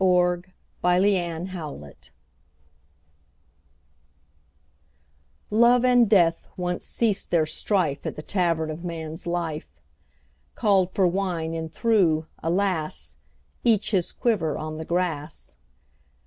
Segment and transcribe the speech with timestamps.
[0.01, 0.45] THE
[0.83, 2.09] EXPLANATION
[5.51, 9.79] Love and Death once ceased their strife At the Tavern of Man's Life.
[10.55, 13.17] Called for wine, and threw— alas!—
[13.63, 15.55] Each his quiver on the grass.